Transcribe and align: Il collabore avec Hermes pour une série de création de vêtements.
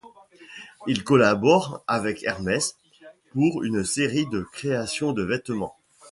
Il 0.87 1.03
collabore 1.03 1.83
avec 1.85 2.23
Hermes 2.23 2.57
pour 3.33 3.61
une 3.63 3.83
série 3.83 4.25
de 4.25 4.41
création 4.51 5.13
de 5.13 5.21
vêtements. 5.21 5.77